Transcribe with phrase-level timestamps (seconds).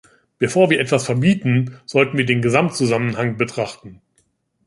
[0.39, 4.01] Bevor wir etwas verbieten, sollten wir den Gesamtzusammenhang betrachten.